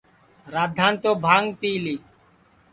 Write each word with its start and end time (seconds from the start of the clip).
رادھان 0.53 0.93
تو 1.03 1.11
بھانگ 1.23 1.47
پی 1.59 1.71
لی 1.83 1.95